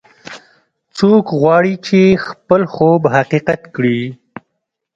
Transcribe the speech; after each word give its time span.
څوک 0.97 1.25
غواړي 1.41 1.73
چې 1.87 1.99
خپل 2.27 2.61
خوب 2.73 3.01
حقیقت 3.15 3.61
کړي 3.75 4.01